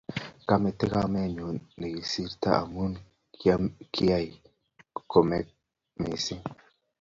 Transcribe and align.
kamete 0.47 0.85
kamugenyu 0.93 1.47
ne 1.77 1.87
kikertoi 1.95 2.57
amu 2.59 2.83
kiaee 3.93 4.29
komek 5.11 5.47
mising 6.01 6.43